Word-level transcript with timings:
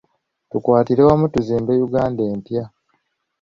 Tukwatire 0.49 1.01
wamu 1.07 1.25
tuzimbe 1.33 1.73
Uganda 1.87 2.21
empya. 2.31 2.63